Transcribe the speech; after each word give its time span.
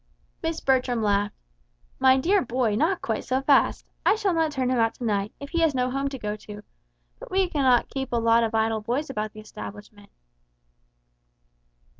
Miss 0.41 0.59
Bertram 0.59 1.03
laughed. 1.03 1.35
"My 1.99 2.17
dear 2.17 2.41
boy, 2.41 2.73
not 2.73 3.03
quite 3.03 3.23
so 3.23 3.39
fast. 3.43 3.85
I 4.03 4.15
shall 4.15 4.33
not 4.33 4.51
turn 4.51 4.71
him 4.71 4.79
out 4.79 4.95
to 4.95 5.03
night, 5.03 5.31
if 5.39 5.51
he 5.51 5.61
has 5.61 5.75
no 5.75 5.91
home 5.91 6.07
to 6.09 6.17
go 6.17 6.35
to; 6.37 6.63
but 7.19 7.29
we 7.29 7.47
cannot 7.47 7.87
keep 7.87 8.11
a 8.11 8.15
lot 8.15 8.43
of 8.43 8.55
idle 8.55 8.81
boys 8.81 9.11
about 9.11 9.31
the 9.33 9.41
establishment." 9.41 10.09